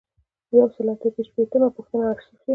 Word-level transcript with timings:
یو 0.57 0.67
سل 0.75 0.87
او 0.91 0.97
اته 1.07 1.21
شپیتمه 1.27 1.67
پوښتنه 1.77 2.03
آرشیف 2.11 2.39
دی. 2.43 2.49